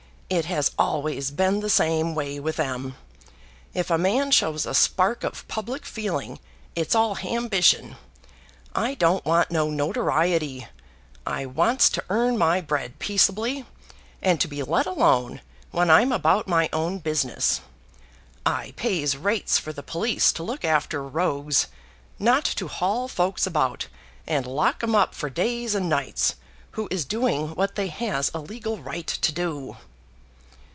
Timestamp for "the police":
19.73-20.31